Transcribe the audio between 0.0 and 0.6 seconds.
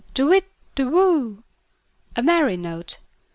To whit,